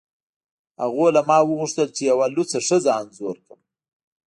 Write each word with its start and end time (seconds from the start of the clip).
هغوی 0.81 1.09
له 1.15 1.21
ما 1.29 1.37
وغوښتل 1.43 1.87
چې 1.95 2.01
یوه 2.11 2.25
لوڅه 2.35 2.57
ښځه 2.67 2.91
انځور 3.01 3.35
کړم 3.45 3.61